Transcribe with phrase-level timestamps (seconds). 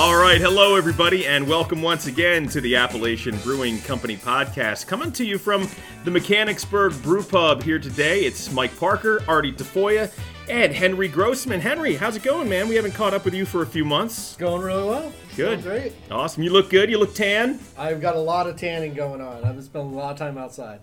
[0.00, 4.86] All right, hello everybody, and welcome once again to the Appalachian Brewing Company podcast.
[4.86, 5.68] Coming to you from
[6.04, 8.20] the Mechanicsburg Brew Pub here today.
[8.20, 10.10] It's Mike Parker, Artie Tafoya,
[10.48, 11.60] and Henry Grossman.
[11.60, 12.66] Henry, how's it going, man?
[12.66, 14.36] We haven't caught up with you for a few months.
[14.36, 15.12] Going really well.
[15.36, 15.62] Good.
[15.62, 15.92] Going great.
[16.10, 16.44] Awesome.
[16.44, 16.90] You look good.
[16.90, 17.58] You look tan.
[17.76, 19.44] I've got a lot of tanning going on.
[19.44, 20.82] I've been spending a lot of time outside.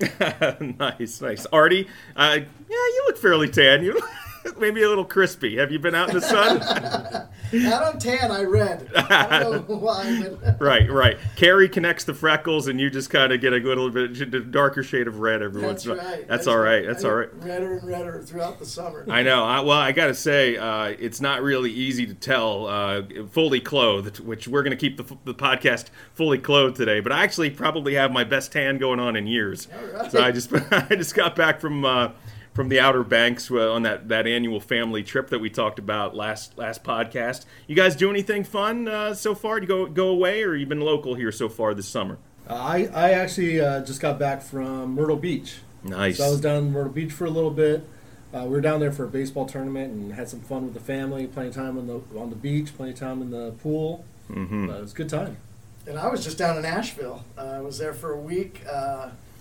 [0.80, 1.48] nice, nice.
[1.48, 3.84] Artie, uh, yeah, you look fairly tan.
[3.84, 4.00] You
[4.58, 5.58] maybe a little crispy.
[5.58, 6.62] Have you been out in the sun?
[7.54, 8.90] I don't tan, I red.
[8.96, 10.28] I don't know why.
[10.44, 11.18] But right, right.
[11.36, 15.08] Carrie connects the freckles, and you just kind of get a little bit darker shade
[15.08, 16.06] of red every once in a while.
[16.06, 16.28] right.
[16.28, 16.86] That's all right.
[16.86, 17.34] That's all right.
[17.36, 19.06] Redder and redder throughout the summer.
[19.10, 19.46] I know.
[19.46, 23.62] I, well, I got to say, uh, it's not really easy to tell uh, fully
[23.62, 27.00] clothed, which we're going to keep the, the podcast fully clothed today.
[27.00, 29.68] But I actually probably have my best tan going on in years.
[29.94, 30.12] Right.
[30.12, 32.10] So I just I just got back from uh,
[32.58, 36.16] from the Outer Banks uh, on that, that annual family trip that we talked about
[36.16, 37.46] last last podcast.
[37.68, 39.60] You guys do anything fun uh, so far?
[39.60, 42.18] Do you go go away, or you've been local here so far this summer?
[42.50, 45.58] Uh, I, I actually uh, just got back from Myrtle Beach.
[45.84, 46.18] Nice.
[46.18, 47.88] So I was down in Myrtle Beach for a little bit.
[48.34, 50.80] Uh, we were down there for a baseball tournament and had some fun with the
[50.80, 54.04] family, plenty of time on the on the beach, plenty of time in the pool.
[54.32, 54.68] Mhm.
[54.68, 55.38] Uh, it was a good time.
[55.86, 57.24] And I was just down in Asheville.
[57.38, 58.64] Uh, I was there for a week.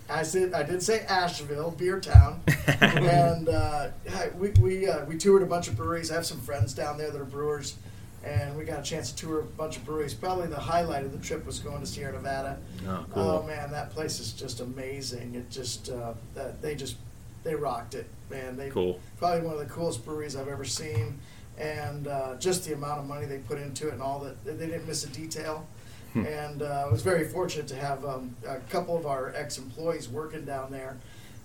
[0.09, 2.41] I said I did say Asheville, beer town,
[2.81, 3.89] and uh,
[4.39, 6.11] we we uh, we toured a bunch of breweries.
[6.11, 7.75] I have some friends down there that are brewers,
[8.25, 10.15] and we got a chance to tour a bunch of breweries.
[10.15, 12.59] Probably the highlight of the trip was going to Sierra Nevada.
[12.87, 13.23] Oh, cool.
[13.23, 15.35] Oh man, that place is just amazing.
[15.35, 16.97] It just uh, that they just
[17.43, 18.57] they rocked it, man.
[18.57, 19.01] They Cool.
[19.19, 21.19] probably one of the coolest breweries I've ever seen,
[21.59, 24.67] and uh, just the amount of money they put into it and all that they
[24.67, 25.67] didn't miss a detail.
[26.21, 26.27] Hmm.
[26.27, 30.45] and uh, I was very fortunate to have um, a couple of our ex-employees working
[30.45, 30.97] down there,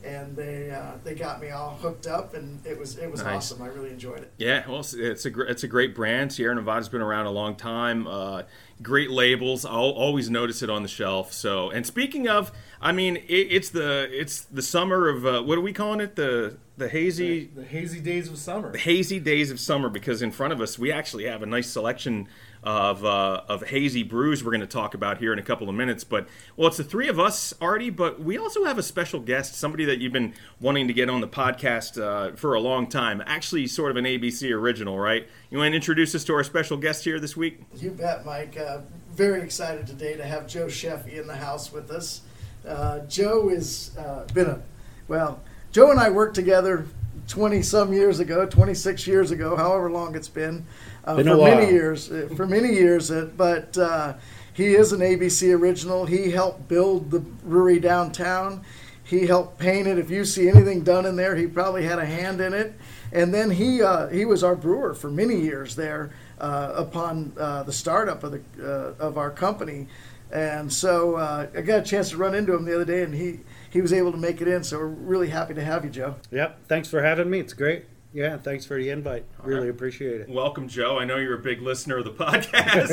[0.03, 3.51] and they uh, they got me all hooked up, and it was it was Nice.
[3.51, 3.61] awesome.
[3.63, 4.31] I really enjoyed it.
[4.37, 6.31] Yeah, well, it's- it's a gr- it's a great brand.
[6.33, 8.07] Sierra Nevada's been around a long time.
[8.07, 8.43] Uh,
[8.81, 9.65] great labels.
[9.65, 11.33] I'll always notice it on the shelf.
[11.33, 15.57] So, and speaking of, I mean, it, it's the it's the summer of uh, what
[15.57, 16.15] are we calling it?
[16.15, 18.71] The the hazy The hazy days of summer.
[18.71, 21.69] The hazy days of summer because in front of us we actually have a nice
[21.69, 22.27] selection
[22.63, 25.75] of uh, of hazy brews we're going to talk about here in a couple of
[25.75, 26.03] minutes.
[26.03, 26.27] But
[26.57, 29.85] well, it's the three of us, Artie, but we also have a special guest, somebody
[29.85, 33.21] that you've been wanting to get on the podcast uh, for a long time.
[33.27, 35.27] Actually, sort of an ABC original, right?
[35.51, 37.61] You want to introduce us to our special guest here this week?
[37.75, 38.57] You bet, Mike.
[38.57, 38.79] Uh,
[39.13, 42.21] very excited today to have Joe Sheffy in the house with us.
[42.67, 44.61] Uh, Joe has uh, been a
[45.07, 45.41] well.
[45.71, 46.85] Joe and I worked together
[47.27, 50.65] twenty some years ago, twenty six years ago, however long it's been.
[51.03, 53.09] Uh, Been for many years, uh, for many years.
[53.09, 54.13] Uh, but uh,
[54.53, 56.05] he is an ABC original.
[56.05, 58.63] He helped build the brewery downtown.
[59.03, 59.97] He helped paint it.
[59.97, 62.75] If you see anything done in there, he probably had a hand in it.
[63.11, 67.63] And then he uh, he was our brewer for many years there uh, upon uh,
[67.63, 69.87] the startup of the uh, of our company.
[70.31, 73.13] And so uh, I got a chance to run into him the other day, and
[73.13, 74.63] he he was able to make it in.
[74.63, 76.15] So we're really happy to have you, Joe.
[76.31, 76.67] Yep.
[76.67, 77.39] Thanks for having me.
[77.39, 77.85] It's great.
[78.13, 78.37] Yeah.
[78.37, 79.23] Thanks for the invite.
[79.41, 79.69] Really right.
[79.69, 80.29] appreciate it.
[80.29, 80.99] Welcome, Joe.
[80.99, 82.89] I know you're a big listener of the podcast.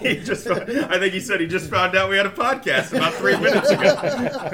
[0.00, 3.12] he just, I think he said he just found out we had a podcast about
[3.14, 3.82] three minutes ago.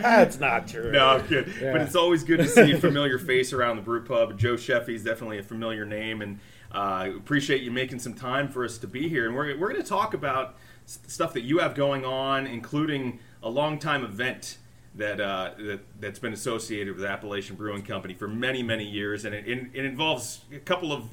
[0.00, 0.90] That's not true.
[0.90, 1.52] No, I'm kidding.
[1.60, 1.72] Yeah.
[1.72, 4.38] But it's always good to see a familiar face around the brew pub.
[4.38, 6.40] Joe Sheffy is definitely a familiar name, and
[6.72, 9.26] uh, appreciate you making some time for us to be here.
[9.26, 10.56] And we're, we're going to talk about
[10.86, 14.56] stuff that you have going on, including a long time event
[14.94, 19.34] that, uh, that that's been associated with Appalachian Brewing Company for many many years, and
[19.34, 21.04] it, it, it involves a couple of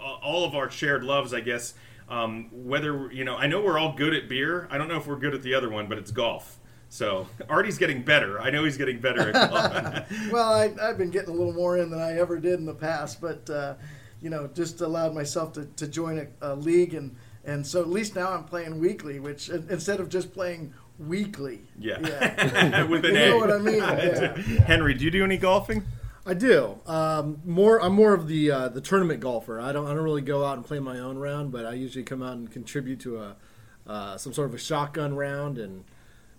[0.00, 1.74] uh, all of our shared loves, I guess.
[2.08, 4.66] Um, whether you know, I know we're all good at beer.
[4.70, 6.58] I don't know if we're good at the other one, but it's golf.
[6.88, 8.40] So Artie's getting better.
[8.40, 10.10] I know he's getting better at golf.
[10.32, 12.74] Well, I, I've been getting a little more in than I ever did in the
[12.74, 13.74] past, but uh,
[14.22, 17.14] you know, just allowed myself to, to join a, a league, and
[17.44, 21.60] and so at least now I'm playing weekly, which instead of just playing weekly.
[21.78, 21.98] Yeah.
[22.00, 22.82] Yeah.
[22.88, 23.28] With an You A.
[23.30, 23.78] know what I mean?
[23.78, 24.36] Yeah.
[24.64, 25.84] Henry, do you do any golfing?
[26.26, 26.78] I do.
[26.86, 27.80] Um, more.
[27.80, 29.60] I'm more of the uh, the tournament golfer.
[29.60, 29.86] I don't.
[29.86, 32.34] I don't really go out and play my own round, but I usually come out
[32.34, 33.36] and contribute to a
[33.86, 35.84] uh, some sort of a shotgun round, and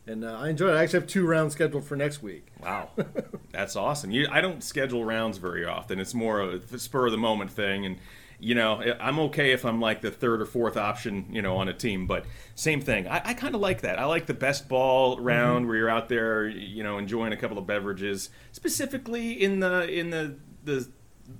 [0.06, 0.74] and uh, I enjoy it.
[0.76, 2.48] I actually have two rounds scheduled for next week.
[2.62, 2.90] Wow,
[3.52, 4.12] that's awesome.
[4.12, 6.00] You, I don't schedule rounds very often.
[6.00, 7.98] It's more of a spur of the moment thing, and
[8.40, 11.68] you know, I'm okay if I'm like the third or fourth option, you know, on
[11.68, 12.08] a team.
[12.08, 12.26] But
[12.56, 13.08] same thing.
[13.08, 14.00] I, I kind of like that.
[14.00, 17.58] I like the best ball round where you're out there, you know, enjoying a couple
[17.58, 18.30] of beverages.
[18.52, 20.90] Specifically in the in the the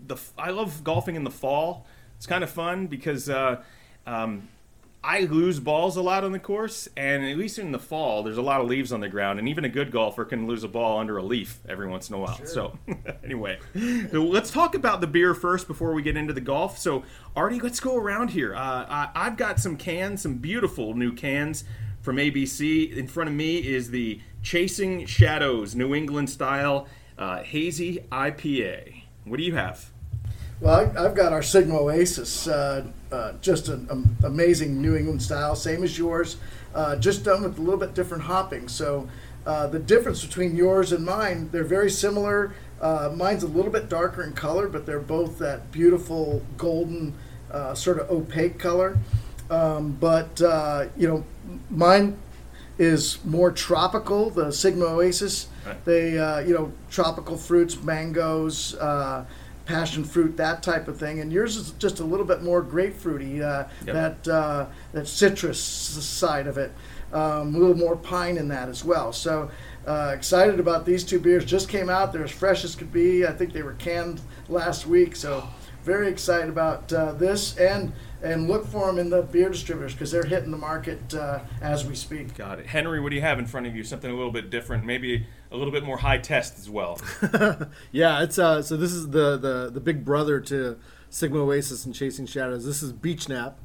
[0.08, 0.18] the.
[0.38, 1.88] I love golfing in the fall.
[2.18, 3.30] It's kind of fun because.
[3.30, 3.64] Uh,
[4.06, 4.50] um,
[5.02, 8.38] I lose balls a lot on the course, and at least in the fall, there's
[8.38, 10.68] a lot of leaves on the ground, and even a good golfer can lose a
[10.68, 12.40] ball under a leaf every once in a while.
[12.46, 12.78] So,
[13.24, 13.60] anyway,
[14.12, 16.78] so let's talk about the beer first before we get into the golf.
[16.78, 17.04] So,
[17.34, 18.54] Artie, let's go around here.
[18.54, 21.64] Uh, I, I've got some cans, some beautiful new cans
[22.02, 22.96] from ABC.
[22.96, 26.88] In front of me is the Chasing Shadows New England style
[27.18, 29.04] uh, hazy IPA.
[29.24, 29.92] What do you have?
[30.62, 35.22] Well, I- I've got our Sigma Oasis, uh, uh, just an um, amazing New England
[35.22, 36.36] style, same as yours,
[36.76, 38.68] uh, just done with a little bit different hopping.
[38.68, 39.08] So
[39.46, 42.54] uh, the difference between yours and mine, they're very similar.
[42.82, 47.14] Uh, mine's a little bit darker in color, but they're both that beautiful golden,
[47.52, 48.98] uh, sort of opaque color.
[49.50, 51.24] Um, but uh, you know,
[51.70, 52.18] mine
[52.78, 54.30] is more tropical.
[54.30, 55.84] The Sigma Oasis, Right.
[55.86, 59.26] they uh, you know tropical fruits, mangoes, uh,
[59.70, 61.20] passion fruit, that type of thing.
[61.20, 63.96] And yours is just a little bit more grapefruity, uh, Yep.
[64.26, 66.72] that uh, that citrus side of it.
[67.14, 69.14] Um, a little more pine in that as well.
[69.14, 69.50] So
[69.88, 71.46] uh, excited about these two beers.
[71.46, 72.12] Just came out.
[72.14, 73.26] They're as fresh as could be.
[73.26, 75.16] I think they were canned last week.
[75.16, 75.48] So
[75.84, 80.12] very excited about uh, this and and look for them in the beer distributors because
[80.12, 82.36] they're hitting the market uh, as we speak.
[82.36, 82.66] Got it.
[82.66, 83.84] Henry, what do you have in front of you?
[83.84, 87.00] Something a little bit different, maybe a little bit more high test as well.
[87.92, 88.62] Yeah, it's uh.
[88.62, 90.78] So this is the the the big brother to
[91.10, 92.66] Sigma Oasis and Chasing Shadows.
[92.66, 93.60] This is Beach Nap,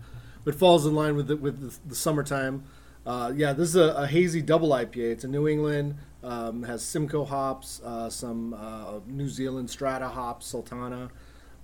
[0.44, 2.64] but falls in line with the, with the, the summertime.
[3.06, 4.96] Uh, yeah, this is a, a hazy double IPA.
[5.12, 5.96] It's a New England.
[6.22, 11.10] Um, has Simcoe hops, uh, some uh, New Zealand Strata hops, Sultana,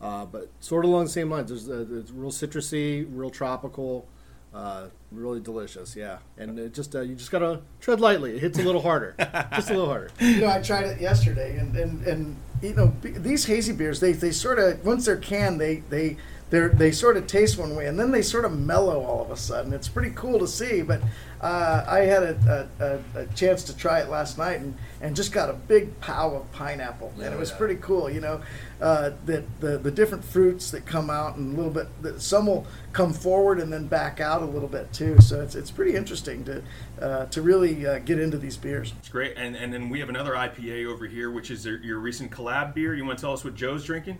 [0.02, 1.48] uh, but sort of along the same lines.
[1.48, 4.06] There's uh, it's real citrusy, real tropical,
[4.54, 5.94] uh, really delicious.
[5.94, 8.36] Yeah, and it just uh, you just gotta tread lightly.
[8.36, 9.14] It hits a little harder,
[9.54, 10.10] just a little harder.
[10.18, 14.12] You know, I tried it yesterday, and and, and you know these hazy beers, they,
[14.12, 16.16] they sort of once they're canned, they they
[16.50, 19.30] they they sort of taste one way, and then they sort of mellow all of
[19.30, 19.72] a sudden.
[19.72, 20.82] It's pretty cool to see.
[20.82, 21.00] But
[21.40, 22.68] uh, I had a,
[23.14, 26.34] a, a, chance to try it last night, and, and just got a big pow
[26.34, 27.56] of pineapple, and it was yeah.
[27.56, 28.10] pretty cool.
[28.10, 28.40] You know,
[28.80, 32.46] uh, that the the different fruits that come out, and a little bit that some
[32.46, 35.20] will come forward and then back out a little bit too.
[35.20, 36.62] So it's it's pretty interesting to
[37.00, 38.92] uh, to really uh, get into these beers.
[38.98, 39.34] It's great.
[39.36, 42.74] And and then we have another IPA over here, which is your, your recent collab
[42.74, 42.94] beer.
[42.94, 44.18] You want to tell us what Joe's drinking?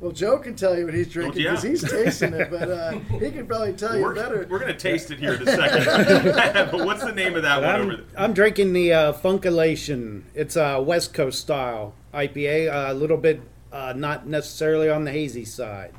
[0.00, 1.50] Well, Joe can tell you what he's drinking yeah.
[1.50, 4.46] because he's tasting it, but uh, he can probably tell you We're, better.
[4.50, 6.24] we're going to taste it here in a second.
[6.70, 8.06] but what's the name of that one over I'm, there?
[8.16, 10.22] I'm drinking the uh, Funkalation.
[10.34, 13.40] It's a West Coast style IPA, a little bit
[13.72, 15.92] uh, not necessarily on the hazy side.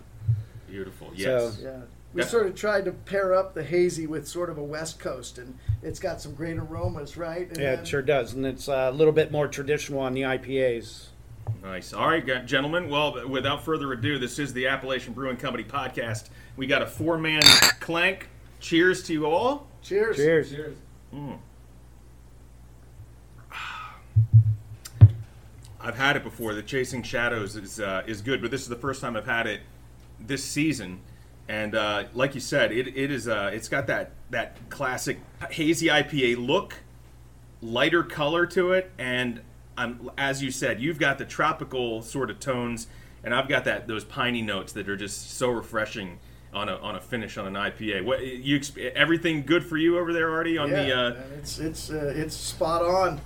[0.68, 1.12] Beautiful.
[1.16, 1.56] Yes.
[1.58, 1.82] So- yeah,
[2.14, 2.28] we Yeah.
[2.28, 5.58] sort of tried to pair up the hazy with sort of a West Coast, and
[5.82, 7.48] it's got some great aromas, right?
[7.50, 10.14] And Yeah, then- it sure does, and it's uh, a little bit more traditional on
[10.14, 11.08] the IPAs.
[11.62, 11.94] Nice.
[11.94, 12.90] All right, gentlemen.
[12.90, 16.30] Well, without further ado, this is the Appalachian Brewing Company podcast.
[16.56, 17.42] We got a four man
[17.80, 18.30] clank.
[18.60, 19.68] Cheers to you all.
[19.82, 20.18] Cheers.
[20.18, 20.50] Cheers.
[20.52, 20.78] Cheers.
[25.80, 26.56] I've had it before.
[26.56, 29.46] The Chasing Shadows is uh, is good, but this is the first time I've had
[29.46, 29.62] it
[30.20, 31.02] this season.
[31.48, 35.20] And uh, like you said, it, it is uh, it's got that that classic
[35.52, 36.78] hazy IPA look,
[37.62, 39.42] lighter color to it, and
[39.78, 42.88] um, as you said, you've got the tropical sort of tones,
[43.24, 46.20] and I've got that those piney notes that are just so refreshing
[46.54, 48.06] on a on a finish on an IPA.
[48.06, 48.62] What you
[48.96, 50.58] everything good for you over there, Artie?
[50.58, 53.22] On yeah, the uh, it's it's uh, it's spot on,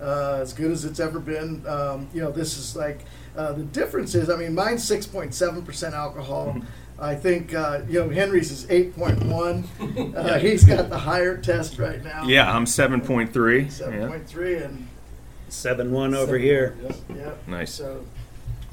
[0.00, 1.66] uh, as good as it's ever been.
[1.66, 3.04] Um, you know, this is like
[3.36, 4.30] uh, the difference is.
[4.30, 6.56] I mean, mine's six point seven percent alcohol.
[7.00, 9.64] I think uh, you know Henry's is eight point one.
[10.10, 12.24] Uh, He's got the higher test right now.
[12.24, 13.68] yeah, I'm seven point three.
[13.70, 14.86] seven point three and
[15.50, 16.76] Seven one over seven- here.
[17.14, 17.48] Yep.
[17.48, 17.72] Nice.
[17.72, 18.04] So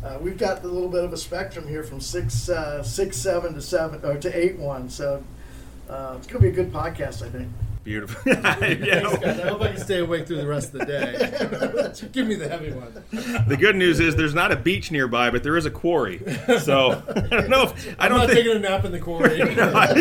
[0.04, 3.54] uh, we've got a little bit of a spectrum here from six uh, six seven
[3.56, 4.90] to seven or to eight one.
[4.90, 5.24] So
[5.90, 7.50] uh, it's gonna be a good podcast, I think.
[7.88, 8.34] Beautiful.
[8.42, 9.40] Thanks, guys.
[9.40, 12.08] I hope I can stay awake through the rest of the day.
[12.12, 12.92] Give me the heavy one.
[13.48, 16.20] The good news is there's not a beach nearby, but there is a quarry.
[16.64, 17.64] So I don't know.
[17.64, 18.40] If, I I'm don't not think.
[18.40, 19.42] taking a nap in the quarry.
[19.42, 19.94] I,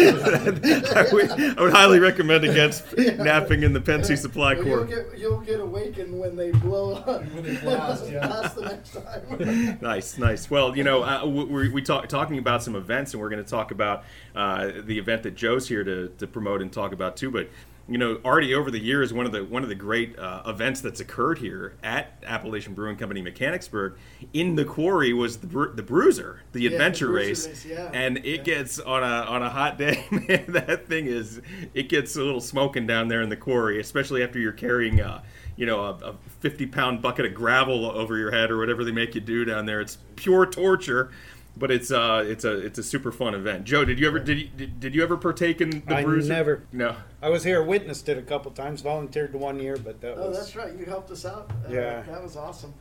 [1.12, 4.88] would, I would highly recommend against napping in the Pennsy Supply Well, you'll Quarry.
[5.10, 7.06] get you'll get awakened when they blow up.
[7.34, 8.26] When they blast, yeah.
[8.52, 9.78] The next time.
[9.80, 10.50] Nice, nice.
[10.50, 13.48] Well, you know, uh, we, we talk talking about some events, and we're going to
[13.48, 14.02] talk about
[14.34, 17.30] uh, the event that Joe's here to, to promote and talk about too.
[17.30, 17.48] But
[17.88, 20.80] you know, Artie, over the years, one of the one of the great uh, events
[20.80, 23.96] that's occurred here at Appalachian Brewing Company Mechanicsburg
[24.32, 27.64] in the quarry was the Bru- the Bruiser, the Yeah, the adventure Bruiser race, race,
[27.64, 27.90] yeah.
[27.92, 28.42] and it Yeah.
[28.42, 30.04] gets on a on a hot day.
[30.10, 31.40] Man, that thing is
[31.74, 35.00] it gets a little smoking down there in the quarry, especially after you're carrying.
[35.00, 35.22] Uh,
[35.58, 38.92] you know, a, a 50 pound bucket of gravel over your head or whatever they
[38.92, 39.80] make you do down there.
[39.80, 41.10] It's pure torture.
[41.56, 43.64] But it's uh it's a it's a super fun event.
[43.64, 46.32] Joe, did you ever did you, did, did you ever partake in the I bruiser?
[46.32, 46.62] never.
[46.72, 46.96] No.
[47.22, 50.28] I was here, witnessed it a couple times, volunteered to one year, but that Oh,
[50.28, 50.36] was.
[50.36, 50.74] Oh, that's right.
[50.78, 51.50] You helped us out.
[51.68, 52.02] Uh, Yeah.
[52.02, 52.74] that was awesome.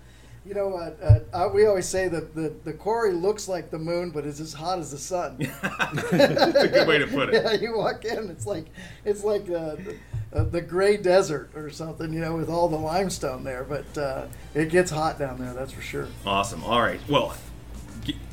[0.46, 0.92] You know, uh,
[1.34, 4.40] uh, uh, we always say that the, the quarry looks like the moon, but it's
[4.40, 5.38] as hot as the sun.
[6.12, 7.44] That's a good way to put it.
[7.44, 8.66] yeah, you walk in, it's like
[9.06, 9.96] it's like uh, the,
[10.34, 13.64] uh, the gray desert or something, you know, with all the limestone there.
[13.64, 16.08] But uh, it gets hot down there, that's for sure.
[16.28, 16.64] Awesome.
[16.64, 17.00] All right.
[17.10, 17.36] Well, g-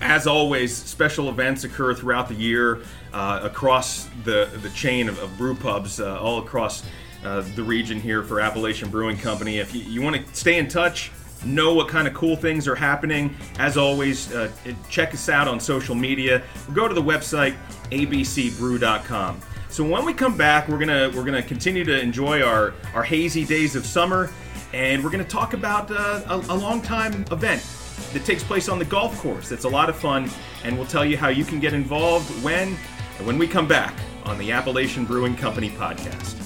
[0.01, 5.37] as always, special events occur throughout the year uh, across the the chain of, of
[5.37, 6.83] brew pubs uh, all across
[7.25, 9.59] uh, the region here for Appalachian Brewing Company.
[9.59, 11.13] If you, you want to stay in touch,
[11.45, 14.51] know what kind of cool things are happening, as always, uh,
[14.89, 16.43] check us out on social media.
[16.73, 17.57] Go to the website
[17.91, 19.41] abcbrew.com.
[19.69, 23.45] So when we come back, we're gonna we're gonna continue to enjoy our our hazy
[23.45, 24.31] days of summer,
[24.75, 27.63] and we're gonna talk about uh, a, a long time event
[28.13, 29.53] that takes place on the golf course.
[29.53, 30.31] It's a lot of fun,
[30.65, 32.77] and we'll tell you how you can get involved when
[33.25, 33.95] when we come back
[34.25, 36.42] on the Appalachian Brewing Company podcast.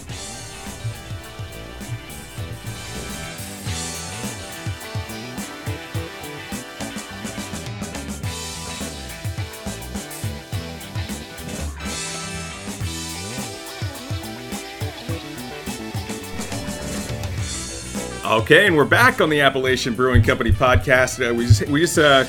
[18.27, 21.25] Okay, and we're back on the Appalachian Brewing Company podcast.
[21.25, 22.25] Uh, we just we just uh,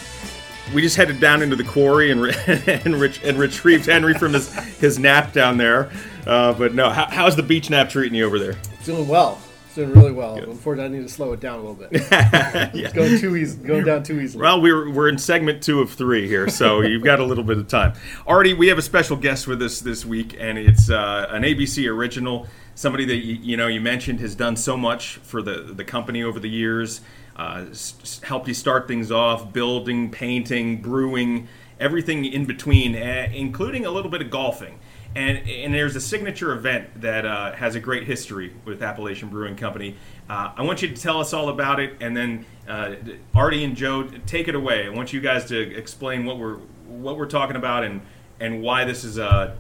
[0.76, 2.36] we just headed down into the quarry and re-
[2.86, 5.90] and, ret- and retrieved Henry from his his nap down there.
[6.28, 8.56] Uh, but no, how, how's the beach nap treating you over there?
[8.86, 9.42] Doing well.
[9.78, 10.36] Doing really well.
[10.38, 11.92] Unfortunately, I need to slow it down a little bit.
[12.12, 12.72] Yeah.
[12.74, 14.42] It's going too easy, going down too easily.
[14.42, 17.60] Well, we're, we're in segment two of three here, so you've got a little bit
[17.60, 17.94] of time.
[18.26, 21.88] Artie, we have a special guest with us this week, and it's uh, an ABC
[21.88, 22.48] original.
[22.74, 26.24] Somebody that you, you know you mentioned has done so much for the the company
[26.24, 27.02] over the years.
[27.36, 31.48] Uh, s- helped you start things off, building, painting, brewing,
[31.80, 34.80] everything in between, uh, including a little bit of golfing.
[35.16, 39.56] And, and there's a signature event that uh, has a great history with Appalachian Brewing
[39.56, 39.96] Company.
[40.30, 42.96] Uh, I want you to tell us all about it, and then uh,
[43.34, 44.86] Artie and Joe, take it away.
[44.86, 48.02] I want you guys to explain what we're what we're talking about and
[48.40, 49.58] and why this is a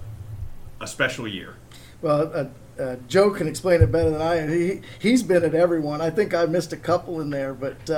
[0.79, 1.55] a special year.
[2.01, 4.47] Well, uh, uh, Joe can explain it better than I.
[4.47, 6.01] He he's been at everyone.
[6.01, 7.89] I think I missed a couple in there, but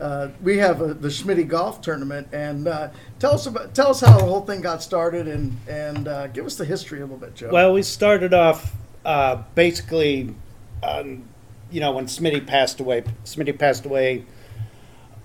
[0.00, 4.00] uh, we have a, the Smitty Golf Tournament, and uh, tell us about tell us
[4.00, 7.18] how the whole thing got started, and and uh, give us the history a little
[7.18, 7.50] bit, Joe.
[7.52, 10.34] Well, we started off uh, basically,
[10.82, 11.24] um,
[11.70, 13.04] you know, when Smitty passed away.
[13.24, 14.24] Smitty passed away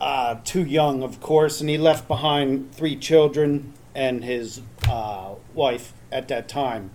[0.02, 5.94] uh, too young, of course, and he left behind three children and his uh, wife
[6.12, 6.92] at that time.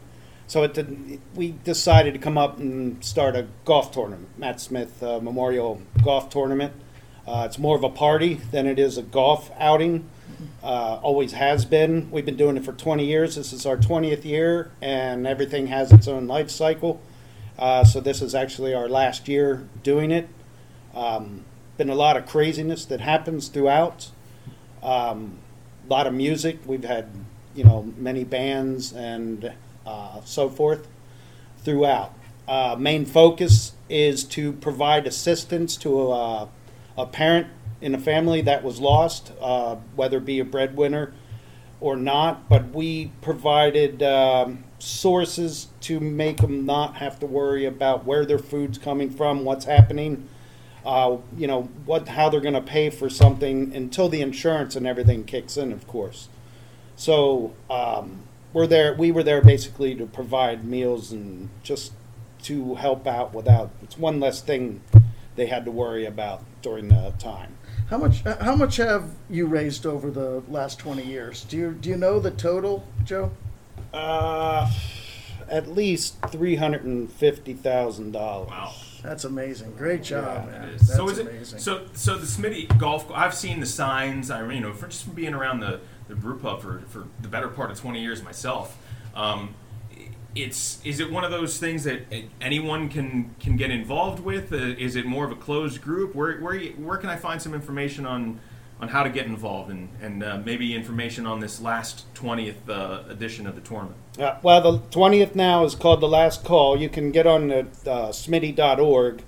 [0.46, 5.80] So did, we decided to come up and start a golf tournament, Matt Smith Memorial
[6.02, 6.74] Golf Tournament.
[7.30, 10.04] Uh, it's more of a party than it is a golf outing.
[10.64, 12.10] Uh, always has been.
[12.10, 13.36] We've been doing it for 20 years.
[13.36, 17.00] This is our 20th year, and everything has its own life cycle.
[17.56, 20.28] Uh, so this is actually our last year doing it.
[20.92, 21.44] Um,
[21.76, 24.08] been a lot of craziness that happens throughout.
[24.82, 25.38] Um,
[25.86, 26.58] a lot of music.
[26.66, 27.10] We've had,
[27.54, 29.52] you know, many bands and
[29.86, 30.88] uh, so forth
[31.58, 32.12] throughout.
[32.48, 36.48] Uh, main focus is to provide assistance to
[36.96, 37.46] a, parent
[37.80, 41.12] in a family that was lost, uh, whether it be a breadwinner
[41.80, 42.48] or not.
[42.48, 48.38] But we provided um, sources to make them not have to worry about where their
[48.38, 50.28] food's coming from, what's happening,
[50.84, 54.86] uh, you know, what how they're going to pay for something until the insurance and
[54.86, 56.28] everything kicks in, of course.
[56.96, 58.20] So um,
[58.52, 58.94] we're there.
[58.94, 61.92] We were there basically to provide meals and just
[62.42, 63.70] to help out without.
[63.82, 64.82] It's one less thing
[65.40, 67.56] they had to worry about during the time.
[67.88, 71.44] how much how much have you raised over the last 20 years?
[71.44, 73.30] Do you do you know the total, Joe?
[73.94, 74.70] Uh,
[75.48, 78.50] at least three hundred and fifty thousand dollars.
[78.50, 78.74] Wow.
[79.02, 79.72] That's amazing.
[79.78, 80.68] Great job, It man.
[80.68, 80.82] is.
[80.82, 81.56] That's so is amazing.
[81.58, 85.04] it so so the Smitty golf I've seen the signs I you know for just
[85.04, 88.22] from being around the the brew pub for, for the better part of 20 years
[88.22, 88.76] myself
[89.14, 89.54] um,
[90.36, 92.00] it's is it one of those things that
[92.40, 96.38] anyone can can get involved with uh, is it more of a closed group where
[96.38, 98.38] where you- where can I find some information on
[98.80, 103.02] on how to get involved and and uh, maybe information on this last 20th uh,
[103.10, 106.76] edition of the tournament Uh, well, the 20th now is called The Last Call.
[106.80, 109.22] You can get on the uh, smitty.org,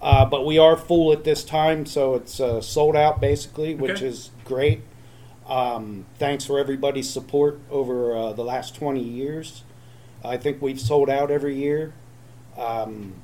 [0.00, 3.92] uh, but we are full at this time, so it's uh, sold out basically, which
[4.02, 4.06] Okay.
[4.06, 4.82] is great.
[5.48, 9.64] Um, thanks for everybody's support over uh, the last 20 years.
[10.24, 11.92] I think we've sold out every year.
[12.56, 13.14] Um,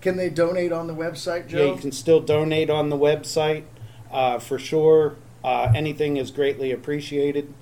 [0.00, 1.58] Can they donate on the website, Joe?
[1.66, 3.64] yeah, you can still donate on the website
[4.12, 5.16] uh, for sure.
[5.42, 7.52] Uh, anything is greatly appreciated.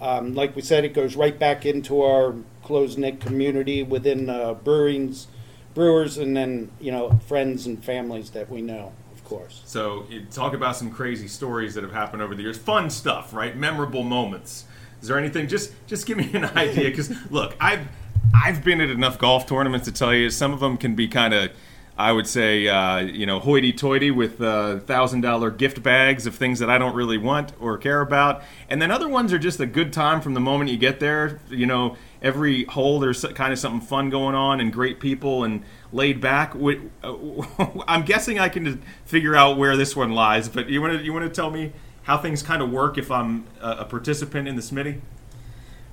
[0.00, 4.54] Um, like we said, it goes right back into our close knit community within uh,
[4.54, 5.26] brewings,
[5.74, 9.62] brewers, and then you know friends and families that we know, of course.
[9.64, 13.32] So you talk about some crazy stories that have happened over the years, fun stuff,
[13.32, 13.56] right?
[13.56, 14.64] Memorable moments.
[15.00, 15.46] Is there anything?
[15.46, 17.86] Just just give me an idea, because look, I've
[18.34, 21.34] I've been at enough golf tournaments to tell you some of them can be kind
[21.34, 21.50] of.
[21.94, 26.70] I would say, uh, you know, hoity-toity with uh, thousand-dollar gift bags of things that
[26.70, 29.92] I don't really want or care about, and then other ones are just a good
[29.92, 31.38] time from the moment you get there.
[31.50, 35.64] You know, every hole there's kind of something fun going on and great people and
[35.92, 36.54] laid back.
[36.54, 37.42] Uh,
[37.86, 41.12] I'm guessing I can figure out where this one lies, but you want to you
[41.12, 41.72] want to tell me
[42.04, 45.00] how things kind of work if I'm a participant in the Smitty?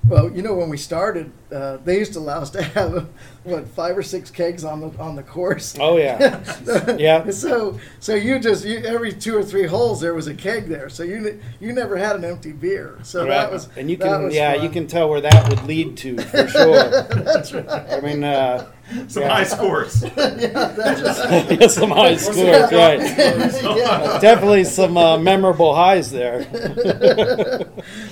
[0.08, 3.08] Well, you know, when we started, uh, they used to allow us to have
[3.44, 5.76] what five or six kegs on the on the course.
[5.78, 6.42] Oh yeah,
[6.98, 7.30] yeah.
[7.30, 10.88] So, so you just you, every two or three holes there was a keg there.
[10.88, 12.98] So you you never had an empty beer.
[13.02, 14.64] So that was and you can yeah fun.
[14.64, 16.90] you can tell where that would lead to for sure.
[17.02, 17.68] That's right.
[17.68, 18.66] I mean, uh,
[19.08, 20.02] Some high scores.
[20.16, 22.98] Yeah, some high scores, right?
[24.20, 26.44] Definitely some uh, memorable highs there.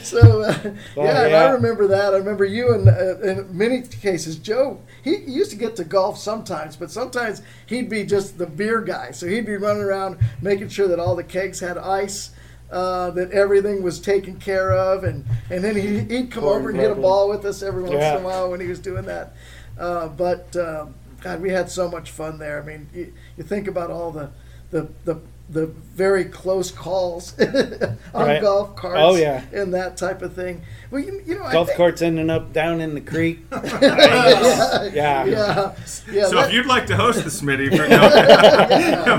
[0.03, 0.59] So uh,
[0.97, 2.15] yeah, and I remember that.
[2.15, 4.81] I remember you and uh, in many cases, Joe.
[5.03, 9.11] He used to get to golf sometimes, but sometimes he'd be just the beer guy.
[9.13, 12.31] So he'd be running around making sure that all the kegs had ice.
[12.71, 16.69] Uh, that everything was taken care of, and, and then he, he'd come Pouring over
[16.69, 18.17] and hit a ball with us every once Yeah.
[18.19, 19.33] in a while when he was doing that.
[19.79, 22.61] Uh, but um, God, we had so much fun there.
[22.63, 24.31] I mean, you, you think about all the
[24.71, 25.21] the the,
[25.51, 28.43] the very close calls on Right.
[28.43, 29.43] golf carts Oh, yeah.
[29.53, 30.61] and that type of thing.
[30.91, 33.41] Well, you, you know, I Golf think- carts ending up down in the creek.
[33.53, 35.25] yeah, Yeah.
[35.25, 36.27] yeah, yeah.
[36.27, 39.19] so that- if you'd like to host the Smitty, for, no,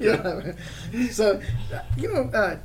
[0.00, 0.52] yeah,
[0.92, 1.10] yeah.
[1.12, 1.40] So,
[1.96, 2.56] you know, uh,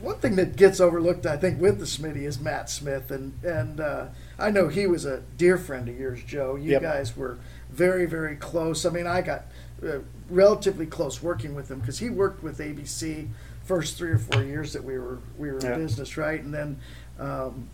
[0.00, 3.80] one thing that gets overlooked, I think, with the Smitty is Matt Smith, and and
[3.80, 4.06] uh,
[4.38, 6.56] I know he was a dear friend of yours, Joe.
[6.56, 6.82] You Yep.
[6.82, 7.38] guys were
[7.70, 8.84] very, very close.
[8.86, 9.44] I mean, I got
[9.84, 13.28] uh, relatively close working with him because he worked with ABC
[13.64, 15.74] first three or four years that we were we were Yeah.
[15.74, 16.42] in business, right?
[16.42, 16.78] And then.
[17.18, 17.68] Um,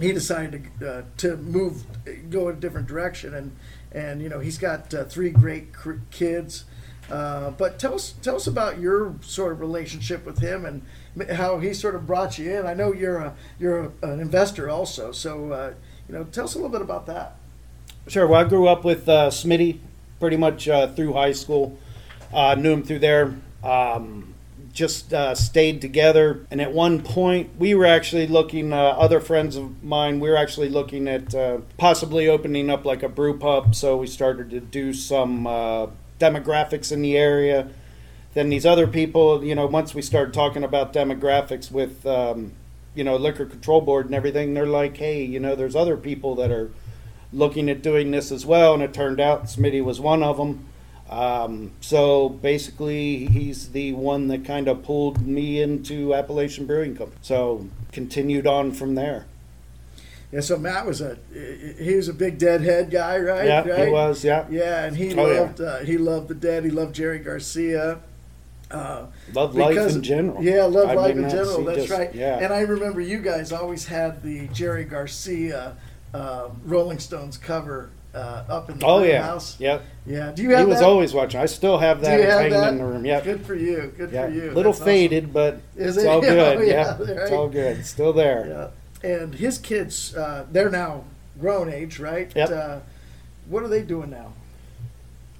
[0.00, 1.84] he decided to uh, to move,
[2.28, 3.52] go in a different direction, and
[3.92, 6.64] and you know he's got uh, three great cr- kids.
[7.10, 10.82] Uh, but tell us tell us about your sort of relationship with him and
[11.32, 12.66] how he sort of brought you in.
[12.66, 15.74] I know you're a you're a, an investor also, so uh,
[16.08, 17.36] you know tell us a little bit about that.
[18.06, 18.26] Sure.
[18.26, 19.80] Well, I grew up with uh, Smitty
[20.18, 21.78] pretty much uh, through high school.
[22.32, 23.34] Uh, knew him through there.
[23.62, 24.34] Um,
[24.72, 26.44] just stayed together.
[26.50, 30.68] And at one point, we were actually looking, other friends of mine, we were actually
[30.68, 31.32] looking at
[31.76, 33.76] possibly opening up like a brew pub.
[33.76, 35.46] So we started to do some
[36.18, 37.68] demographics in the area.
[38.34, 42.52] Then these other people, you know, once we started talking about demographics with, um,
[42.94, 46.34] you know, liquor control board and everything, they're like, hey, you know, there's other people
[46.36, 46.70] that are
[47.32, 50.66] looking at doing this as well, and it turned out Smitty was one of them.
[51.10, 57.18] Um, so basically, he's the one that kind of pulled me into Appalachian Brewing Company.
[57.22, 59.26] So continued on from there.
[60.34, 61.16] Yeah, so Matt was a
[61.78, 63.46] he was a big Deadhead guy, right?
[63.46, 63.86] Yeah, right?
[63.86, 64.24] he was.
[64.24, 65.40] Yeah, Yeah, and he Oh, yeah.
[65.40, 66.64] loved uh, he loved the Dead.
[66.64, 68.00] He loved Jerry Garcia.
[68.70, 70.42] Uh, love life in general.
[70.42, 71.60] Yeah, love I life in general.
[71.60, 72.12] he That's just- right.
[72.12, 75.76] Yeah, And I remember you guys always had the Jerry Garcia
[76.12, 79.56] uh, Rolling Stones cover uh, up in the oh yeah, house.
[79.60, 79.82] yep.
[80.06, 80.32] Yeah.
[80.34, 80.84] Do you He have was that?
[80.88, 81.40] always watching.
[81.40, 82.72] I still have that hanging that?
[82.72, 83.04] in the room.
[83.04, 83.24] Yep.
[83.24, 83.92] Good for you.
[83.96, 84.44] Good Yeah, for you.
[84.50, 84.84] A little That's awesome.
[84.86, 86.08] faded, but Is it's it?
[86.08, 86.58] all good.
[86.58, 87.78] Oh, yeah, yeah, it's all good.
[87.78, 88.46] It's still there.
[88.48, 88.68] Yeah.
[89.04, 91.04] And his kids, uh, they're now
[91.38, 92.32] grown age, right?
[92.34, 92.50] Yep.
[92.50, 92.78] Uh,
[93.48, 94.32] what are they doing now?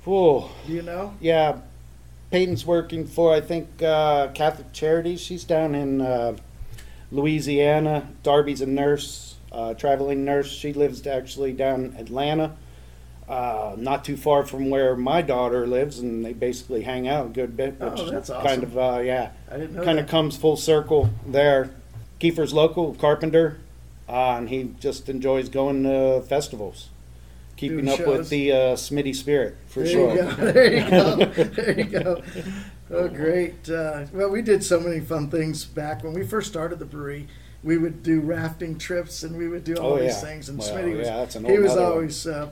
[0.04, 0.44] Whew.
[0.66, 1.14] Do you know?
[1.18, 1.60] Yeah,
[2.30, 5.20] Peyton's working for I think uh, Catholic Charities.
[5.22, 6.36] She's down in uh,
[7.10, 8.08] Louisiana.
[8.22, 10.50] Darby's a nurse, uh, traveling nurse.
[10.50, 12.54] She lives actually down in Atlanta,
[13.26, 17.28] uh, not too far from where my daughter lives, and they basically hang out a
[17.30, 17.76] good bit.
[17.80, 20.04] Oh, Which that's Kind of uh, yeah, I didn't know kind that.
[20.04, 21.70] of comes full circle there.
[22.20, 23.58] Kiefer's local carpenter,
[24.08, 26.90] uh, and he just enjoys going to festivals.
[27.56, 28.18] Keeping Doing up shows.
[28.18, 30.10] with the uh, Smitty spirit for there sure.
[30.14, 30.34] You go.
[30.52, 31.24] There you go.
[31.44, 32.22] there you go.
[32.90, 33.70] Oh, great.
[33.70, 37.28] Uh, well, we did so many fun things back when we first started the brewery.
[37.62, 40.20] We would do rafting trips and we would do all Oh, these yeah.
[40.20, 40.48] things.
[40.48, 42.50] And Well, Smitty was, yeah, he was always uh,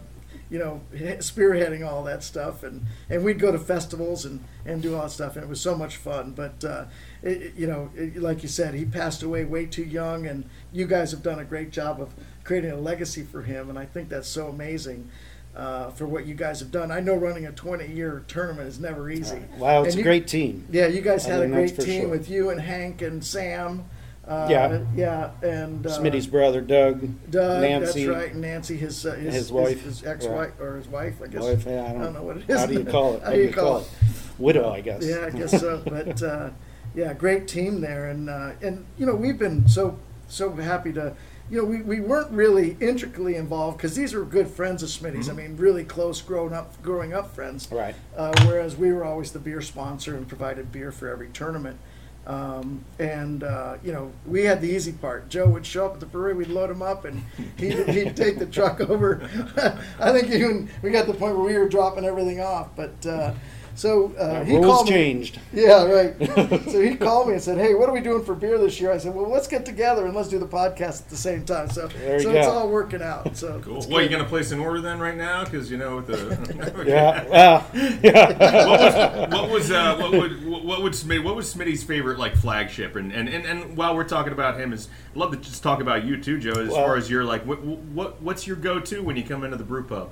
[0.53, 2.63] you know spearheading all that stuff.
[2.63, 5.35] And, and we'd go to festivals and, and do all that stuff.
[5.35, 6.33] And it was so much fun.
[6.33, 6.85] But uh,
[7.23, 10.27] it, you know, it, like you said, he passed away way too young.
[10.27, 12.13] And you guys have done a great job of
[12.45, 13.71] creating a legacy for him.
[13.71, 15.09] And I think that's so amazing
[15.57, 16.91] uh, for what you guys have done.
[16.91, 19.43] I know running a 20-year tournament is never easy.
[19.57, 20.67] Wow, it's And a great team.
[20.71, 22.11] Yeah, you guys had a mean, that's great team sure.
[22.11, 23.87] with you and Hank and Sam.
[24.27, 24.85] Uh, Yeah.
[24.95, 29.35] yeah, and uh, Smitty's brother, Doug, Doug, Nancy, that's right, and Nancy, his uh, his,
[29.35, 29.83] his wife.
[29.83, 31.43] his, ex-wife or his wife, I guess.
[31.43, 32.57] wife, yeah, I don't, know what it is.
[32.61, 33.23] How do you call it?
[33.23, 33.91] How do you call it?
[34.39, 35.05] Widow, I guess.
[35.05, 35.83] Yeah, I guess so.
[35.85, 36.51] But uh,
[36.95, 41.15] yeah, great team there, and uh, and you know we've been so so happy to.
[41.51, 45.29] You know, we, we weren't really intricately involved because these are good friends of Smitty's.
[45.29, 47.69] I mean, really close growing up, growing up friends.
[47.71, 47.95] Right.
[48.17, 51.79] Uh, whereas we were always the beer sponsor and provided beer for every tournament.
[52.27, 55.29] Um, and uh, you know, we had the easy part.
[55.29, 57.23] Joe would show up at the brewery, we'd load him up, and
[57.57, 59.29] he'd, he'd take the truck over.
[59.99, 62.69] I think even we got to the point where we were dropping everything off.
[62.77, 63.35] But uh,
[63.75, 64.93] so uh, he rules called me.
[64.93, 65.41] changed.
[65.53, 66.15] Yeah, right.
[66.71, 68.91] so he called me and said, "Hey, what are we doing for beer this year?"
[68.93, 71.69] I said, "Well, let's get together and let's do the podcast at the same time."
[71.71, 72.53] So, There you so it's go.
[72.53, 73.37] all working out.
[73.37, 73.79] So Cool.
[73.79, 74.15] it's Well, you good.
[74.17, 75.45] going to place an order then right now?
[75.45, 76.85] Because, you know, with the.
[76.87, 77.25] Yeah.
[77.29, 77.71] Well,
[78.03, 78.67] yeah.
[78.67, 82.35] what was what was uh, what would what would Smitty, what was Smitty's favorite like
[82.37, 85.63] flagship and, and, and, and while we're talking about him is I'd love to just
[85.63, 88.57] talk about you too Joe as Well- far as your like what, what what's your
[88.57, 90.11] go to when you come into the brew pub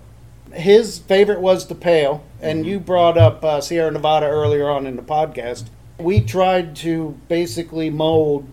[0.53, 2.69] His favorite was the pale, and Mm-hmm.
[2.69, 5.65] you brought up uh, Sierra Nevada earlier on in the podcast.
[5.99, 8.49] We tried to basically mold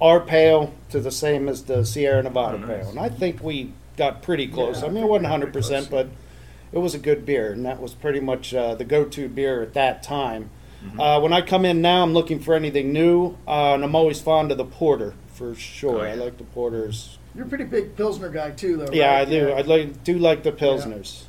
[0.00, 2.68] our pale to the same as the Sierra Nevada Oh, nice.
[2.80, 4.78] pale, and I think we got pretty close.
[4.80, 6.08] Yeah, I I mean, it wasn't 100, percent but
[6.72, 9.74] it was a good beer, and that was pretty much uh, the go-to beer at
[9.74, 10.50] that time.
[10.84, 11.00] Mm-hmm.
[11.00, 14.20] Uh, when I come in now, I'm looking for anything new, uh, and I'm always
[14.20, 16.00] fond of the porter for sure.
[16.00, 16.10] Oh, yeah.
[16.12, 17.18] I like the porters.
[17.34, 18.92] You're a pretty big Pilsner guy too, though.
[18.92, 19.28] Yeah, I right?
[19.28, 19.50] do.
[19.50, 21.24] I like, do like the pilsners.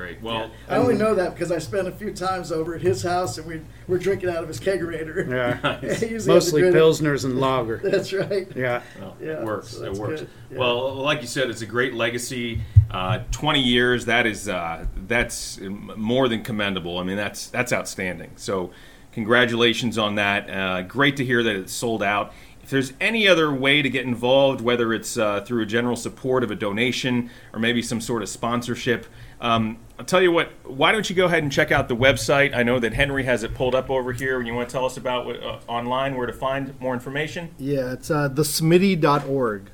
[0.00, 3.02] Great well I only know that because I spent a few times over at his
[3.02, 5.28] house and we we're drinking out of his kegerator.
[5.28, 5.78] Yeah.
[5.80, 7.76] He usually has a Mostly good- pilsners and lager.
[7.84, 8.48] That's right.
[8.56, 8.80] Yeah.
[8.98, 9.68] Well, Yeah, it works.
[9.76, 10.22] so it works.
[10.50, 10.58] Yeah.
[10.58, 12.62] Well, like you said, it's a great legacy.
[12.90, 14.06] Uh, Twenty years.
[14.06, 16.98] That is uh, that's m- more than commendable.
[16.98, 18.30] I mean, that's that's outstanding.
[18.36, 18.70] So,
[19.12, 20.48] congratulations on that.
[20.50, 22.32] Uh, great to hear that it's sold out.
[22.62, 26.42] If there's any other way to get involved, whether it's uh, through a general support
[26.44, 29.06] of a donation or maybe some sort of sponsorship,
[29.40, 30.50] um, I'll tell you what.
[30.64, 32.54] Why don't you go ahead and check out the website?
[32.54, 34.40] I know that Henry has it pulled up over here.
[34.40, 37.54] You want to tell us about what, uh, online where to find more information?
[37.58, 39.70] Yeah, it's uh, thesmitty.org.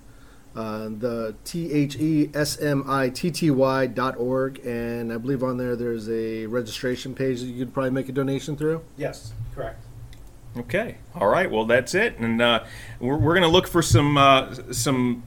[0.54, 4.64] Uh, the T H E S M I T T Y dot org.
[4.64, 8.12] And I believe on there there's a registration page that you could probably make a
[8.12, 8.82] donation through.
[8.96, 9.84] Yes, correct.
[10.56, 10.96] Okay.
[11.14, 11.50] All right.
[11.50, 12.64] Well, that's it, and uh,
[12.98, 15.22] we're, we're going to look for some uh, some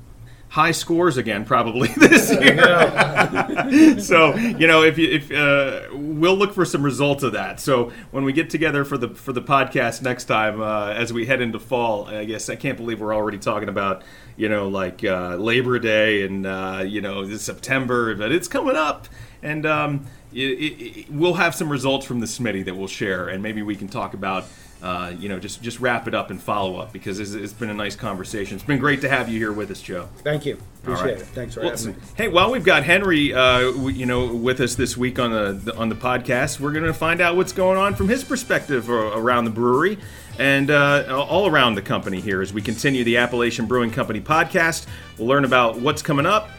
[0.49, 3.99] high scores again, probably this year.
[3.99, 7.59] so you know, if you if uh, we'll look for some results of that.
[7.59, 11.25] So when we get together for the for the podcast next time, uh, as we
[11.25, 14.03] head into fall, I guess I can't believe we're already talking about
[14.37, 19.07] you know like uh, Labor Day and uh, you know September, but it's coming up,
[19.43, 23.27] and um, it, it, it- we'll have some results from the Smitty that we'll share,
[23.29, 24.45] and maybe we can talk about
[24.81, 27.69] uh, you know, just just wrap it up and follow up because it's, it's been
[27.69, 28.55] a nice conversation.
[28.55, 30.07] It's been great to have you here with us, Joe.
[30.23, 30.57] Thank you.
[30.83, 31.21] Appreciate right.
[31.21, 31.27] it.
[31.27, 31.95] Thanks for Well, having me.
[32.15, 35.75] Hey, while we've got Henry, uh, you know, with us this week on the, the
[35.75, 39.43] on the podcast, we're going to find out what's going on from his perspective around
[39.45, 39.97] the brewery
[40.39, 44.87] and uh, all around the company here as we continue the Appalachian Brewing Company podcast.
[45.17, 46.49] We'll learn about what's coming up,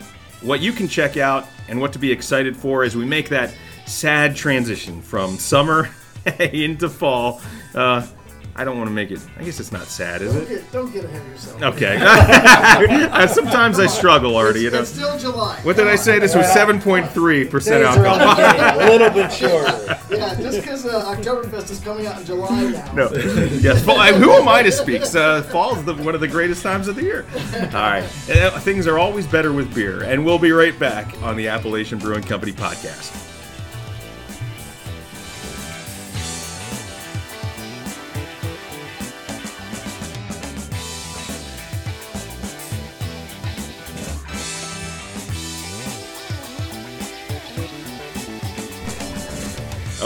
[0.42, 3.54] what you can check out, and what to be excited for as we make that
[3.86, 5.88] sad transition from summer
[6.38, 7.40] into fall.
[7.74, 8.06] Uh,
[8.56, 9.20] I don't want to make it.
[9.38, 10.48] I guess it's not sad, is Don't it?
[10.48, 11.62] get, don't get ahead of yourself.
[11.62, 11.96] Okay.
[13.32, 14.60] Sometimes I struggle, Artie.
[14.62, 14.80] You It's, know.
[14.80, 15.58] it's still July.
[15.62, 16.18] What did I say?
[16.18, 18.34] This was 7.3% Days are alcohol.
[18.36, 19.98] the game, a little bit shorter.
[20.10, 22.92] Yeah, just because uh, Oktoberfest is coming out in July now.
[22.92, 23.10] No.
[23.12, 23.82] Yes.
[23.84, 25.02] Fall, I- who am I to speak?
[25.14, 27.24] Uh, fall is the, one of the greatest times of the year.
[27.32, 28.02] All right.
[28.28, 30.02] Uh, Things are always better with beer.
[30.02, 33.28] And we'll be right back on the Appalachian Brewing Company podcast.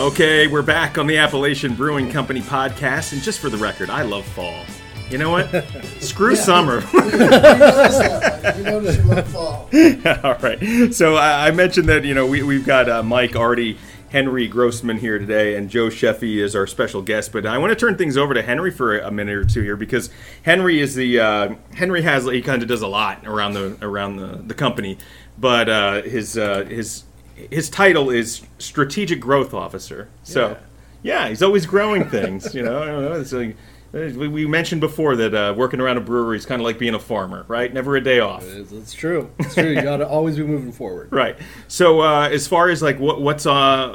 [0.05, 3.15] Okay, we're back on the Appalachian Brewing Company podcast.
[3.15, 4.63] And just for the record, I love fall.
[5.09, 5.65] You know what?
[6.01, 6.85] Screw summer.
[6.93, 8.55] You notice that.
[8.59, 9.71] You notice you love fall.
[10.23, 10.93] All right.
[10.93, 13.79] So I, I mentioned that you know we we've got uh, Mike Artie,
[14.11, 17.33] Henry Grossman here today, and Joe Sheffy is our special guest.
[17.33, 19.77] But I want to turn things over to Henry for a minute or two here
[19.77, 20.11] because
[20.43, 24.17] Henry is the uh, Henry has he kind of does a lot around the around
[24.17, 24.99] the, the company,
[25.39, 27.05] but uh, his uh, his
[27.51, 30.09] his title is strategic growth officer.
[30.23, 30.57] So.
[31.05, 32.83] Yeah, he's always growing things, you know.
[32.83, 33.13] I don't know.
[33.13, 33.57] It's like,
[33.93, 36.99] We, mentioned before that uh, working around a brewery is kind of like being a
[36.99, 37.73] farmer, right?
[37.73, 38.43] Never a day off.
[38.43, 39.31] It's, it's true.
[39.39, 39.69] It's true.
[39.69, 41.11] You got to always be moving forward.
[41.13, 41.37] Right.
[41.69, 43.93] So uh, as far as like what, what's uh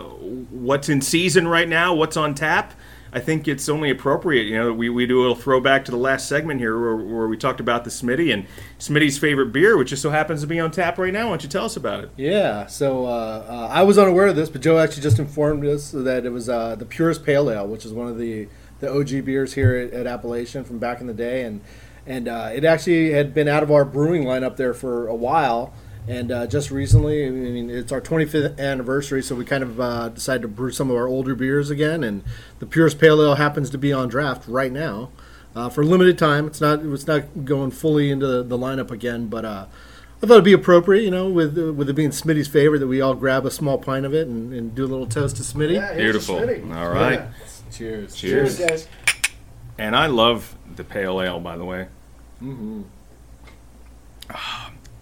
[0.52, 2.73] what's in season right now, what's on tap,
[3.12, 4.43] I think it's only appropriate.
[4.43, 7.28] You know, we, we do a little throwback to the last segment here where, where
[7.28, 8.45] we talked about the Smitty and
[8.78, 11.26] Smitty's favorite beer, which just so happens to be on tap right now.
[11.26, 12.12] Why don't you tell us about it?
[12.17, 12.67] Yeah.
[12.67, 16.26] So uh, uh, I was unaware of this, but Joe actually just informed us that
[16.26, 18.48] it was uh, the Purist Pale Ale, which is one of the
[18.80, 21.62] the OG beers here at, at Appalachian from back in the day, and
[22.06, 25.74] and uh, it actually had been out of our brewing lineup there for a while.
[26.10, 30.10] And uh, just recently, I mean, it's our 25th anniversary, so we kind of uh,
[30.10, 32.04] decided to brew some of our older beers again.
[32.04, 32.24] And
[32.58, 35.12] the Purist Pale Ale happens to be on draft right now
[35.56, 36.48] uh, for a limited time.
[36.48, 39.67] It's not it's not going fully into the, the lineup again, but uh,
[40.17, 43.02] I thought it'd be appropriate, you know, with with it being Smitty's favorite, that we
[43.02, 45.76] all grab a small pint of it and, and do a little toast to Smitty.
[45.76, 46.36] Yeah, here's a Beautiful.
[46.38, 46.76] Smitty.
[46.76, 47.19] All right.
[47.19, 47.32] Yeah.
[47.72, 48.15] Cheers.
[48.15, 48.58] Cheers.
[48.58, 48.88] Cheers, guys.
[49.78, 51.88] And I love the pale ale, by the way.
[52.41, 52.82] Mm-hmm.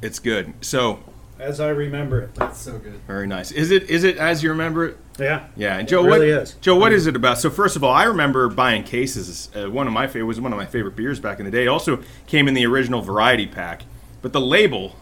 [0.02, 0.54] It's good.
[0.62, 1.00] So
[1.40, 2.36] As I remember it.
[2.36, 3.00] That's so good.
[3.08, 3.52] very nice.
[3.52, 4.98] Is it is it as you remember it?
[5.20, 5.48] Yeah.
[5.56, 6.54] Yeah, and Joe, really what, is.
[6.62, 7.40] Joe, what is it about?
[7.40, 9.50] So first of all, I remember buying cases.
[9.56, 11.64] Uh, one of my favorite was one of my favorite beers back in the day.
[11.64, 13.84] It also came in the original variety pack,
[14.22, 14.96] but the label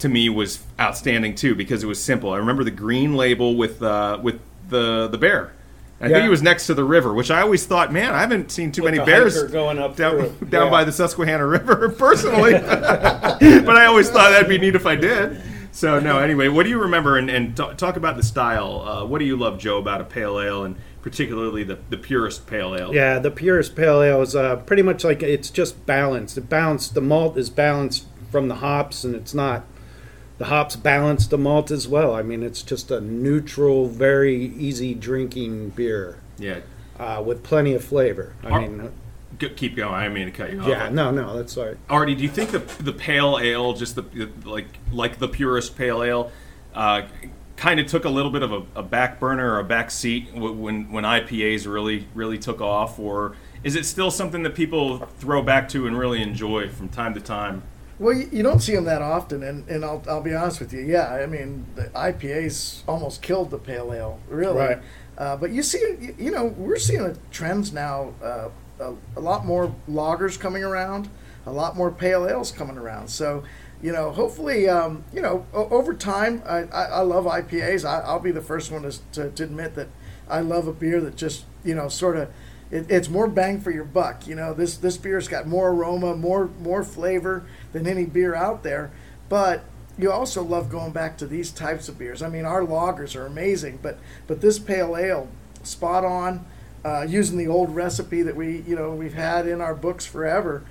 [0.00, 2.30] to me was outstanding too because it was simple.
[2.32, 5.52] I remember the green label with uh, with the the bear.
[6.02, 8.50] I think he was next to the river, which I always thought, man, I haven't
[8.50, 10.70] seen too With many bears going up down, down Yeah.
[10.70, 15.40] by the Susquehanna River personally, but I always thought that'd be neat if I did.
[15.74, 18.80] So no, anyway, what do you remember and, and t- talk about the style?
[18.80, 22.46] Uh, what do you love, Joe, about a pale ale and particularly the, the purist
[22.46, 22.94] pale ale?
[22.94, 26.36] Yeah, the purist pale ale is uh, pretty much like it's just balanced.
[26.36, 26.94] It balanced.
[26.94, 29.64] The malt is balanced from the hops, and it's not.
[30.42, 32.16] The hops balance the malt as well.
[32.16, 36.62] I mean, it's just a neutral, very easy drinking beer yeah.
[36.98, 38.34] uh, with plenty of flavor.
[38.42, 38.90] I Are- mean,
[39.38, 39.94] G- keep going.
[39.94, 40.66] I mean to cut you off.
[40.66, 41.76] yeah, no, no, that's all right.
[41.88, 45.76] Artie, do you think the the pale ale, just the, the like like the purist
[45.76, 46.32] pale ale,
[46.74, 47.02] uh,
[47.54, 50.34] kind of took a little bit of a, a back burner or a back seat
[50.34, 55.40] when when IPAs really really took off, or is it still something that people throw
[55.40, 57.62] back to and really enjoy from time to time?
[57.98, 60.80] Well, you, don't see them that often, and, and I'll, I'll be honest with you.
[60.80, 64.58] Yeah, I mean, the IPAs almost killed the pale ale, really.
[64.58, 64.78] Right.
[65.16, 68.14] Uh, but you see, you, know, we're seeing trends now.
[68.22, 68.48] Uh,
[68.80, 71.08] a, a lot more lagers coming around,
[71.46, 73.08] a lot more pale ales coming around.
[73.08, 73.44] So,
[73.82, 77.84] you know, hopefully, um, you know, o- over time, I, I, I love IPAs.
[77.88, 79.88] I, I'll be the first one to, to, to admit that
[80.28, 82.30] I love a beer that just, you know, sort of
[82.70, 84.26] it, it's more bang for your buck.
[84.26, 88.62] You know, this this beer's got more aroma, more more flavor than any beer out
[88.62, 88.90] there.
[89.28, 89.64] But
[89.98, 92.22] you also love going back to these types of beers.
[92.22, 95.28] I mean, our lagers are amazing, but but this pale ale,
[95.62, 96.44] spot on,
[96.84, 100.64] uh, using the old recipe that we you know we've had in our books forever.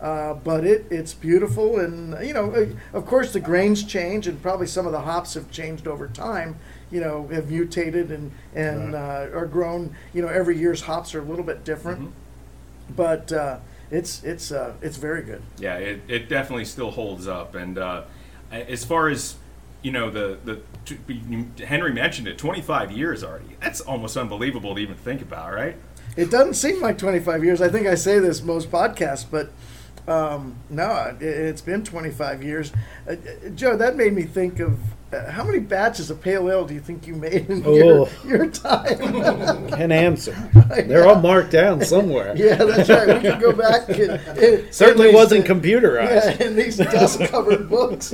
[0.00, 2.66] Uh, but it it's beautiful, and you know, uh,
[2.96, 6.56] of course, the grains change, and probably some of the hops have changed over time.
[6.92, 9.96] You know, have mutated and and uh, are grown.
[10.14, 12.12] You know, every year's hops are a little bit different,
[12.94, 13.58] but uh,
[13.90, 15.42] it's it's uh, it's very good.
[15.58, 17.54] Yeah, it, it definitely still holds up.
[17.54, 18.02] And uh,
[18.50, 19.36] as far as
[19.82, 23.56] you know, the the Henry mentioned it, 25 years already.
[23.60, 25.76] That's almost unbelievable to even think about, right?
[26.16, 27.60] It doesn't seem like 25 years.
[27.60, 29.50] I think I say this most podcasts, but
[30.08, 32.72] um, no, it, it's been 25 years.
[33.06, 34.78] Uh, uh, Joe, that made me think of
[35.12, 38.08] how many batches of pale ale do you think you made in your, Oh.
[38.26, 38.98] your time?
[39.68, 40.32] Can't answer.
[40.86, 42.34] They're all marked down somewhere.
[42.36, 43.06] yeah, that's right.
[43.22, 43.88] We can go back.
[43.88, 46.38] And, and, Certainly and wasn't uh, computerized.
[46.40, 48.12] Yeah, in these dust-covered books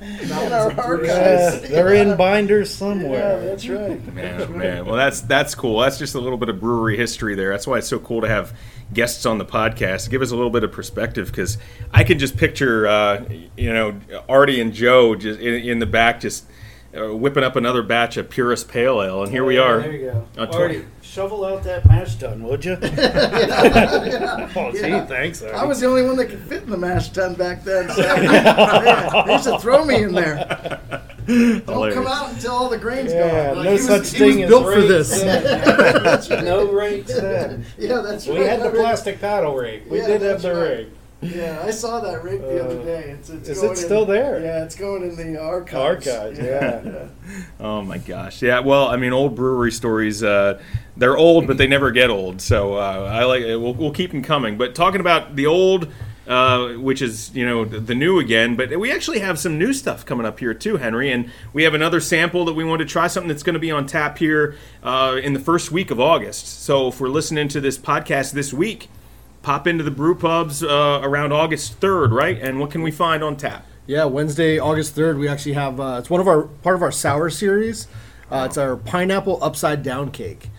[0.00, 3.44] in our Yeah, they're in binders Yeah, somewhere.
[3.44, 4.14] that's right.
[4.14, 4.86] Man, oh, man.
[4.86, 5.80] Well, that's that's cool.
[5.80, 7.50] That's just a little bit of brewery history there.
[7.50, 8.56] That's why it's so cool to have
[8.92, 10.10] guests on the podcast.
[10.10, 11.58] Give us a little bit of perspective because
[11.92, 13.24] I can just picture, uh,
[13.56, 16.44] you know, Artie and Joe just in, in the back just
[16.96, 19.80] uh, whipping up another batch of purist pale ale, and here we are.
[19.80, 20.46] There you go.
[20.46, 22.72] Artie, shovel out that mash tun, would you?
[22.82, 25.06] oh, gee, Yeah.
[25.06, 27.90] thanks, I was the only one that could fit in the mash tun back then.
[27.90, 30.80] So yeah, they used to throw me in there.
[31.26, 33.64] Don't come out until all the grain's Yeah, gone.
[33.64, 36.28] no Like, such he was thing as built for rakes this.
[36.28, 36.44] then.
[36.44, 37.64] no rakes then.
[37.78, 38.48] Yeah, that's We right.
[38.48, 39.86] had the plastic paddle rig.
[39.88, 40.68] We Yeah, did have that's the right.
[40.78, 40.88] rig.
[41.22, 43.10] Yeah, I saw that rig the other Uh, day.
[43.10, 44.40] It's, it's is going it still in, there?
[44.40, 46.08] Yeah, it's going in the archives.
[46.08, 47.08] Archives, yeah.
[47.60, 48.60] Oh my gosh, yeah.
[48.60, 50.22] Well, I mean, old brewery stories.
[50.22, 50.60] Uh,
[50.96, 52.40] they're old, but they never get old.
[52.40, 53.42] So uh, I like.
[53.42, 54.56] We'll, we'll keep them coming.
[54.56, 55.88] But talking about the old
[56.30, 58.54] uh, which is you know the, the new again.
[58.56, 61.74] But we actually have some new stuff coming up here too, Henry, and we have
[61.74, 64.56] another sample that we want to try something that's going to be on tap here
[64.82, 66.62] uh, in the first week of August.
[66.62, 68.88] So if we're listening to this podcast this week,
[69.42, 72.38] pop into the brew pubs uh, around August third, right?
[72.40, 73.66] And what can we find on tap?
[73.86, 76.92] Yeah, Wednesday, August third, we actually have uh, it's one of our part of our
[76.92, 77.88] sour series.
[78.30, 80.50] Uh, it's our pineapple upside down cake.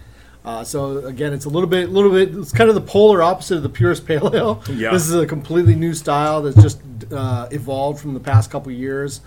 [0.44, 2.36] Uh, so again, it's a little bit, little bit.
[2.36, 4.63] It's kind of the polar opposite of the purist pale ale.
[4.70, 4.91] Yeah.
[4.91, 9.22] This is a completely new style that's just uh, evolved from the past couple years,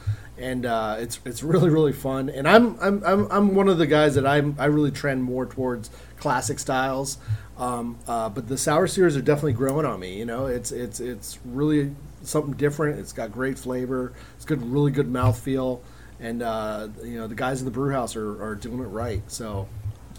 [0.44, 2.28] and uh, it's it's really really fun.
[2.28, 5.46] And I'm I'm I'm, I'm one of the guys that I'm I really trend more
[5.46, 7.18] towards classic styles.
[7.57, 10.18] Um, uh, but the sour series are definitely growing on me.
[10.18, 12.98] You know, it's it's it's really something different.
[12.98, 14.12] It's got great flavor.
[14.37, 15.80] It's good, really good mouthfeel,
[16.20, 19.22] and uh, you know the guys in the brew house are, are doing it right.
[19.28, 19.68] So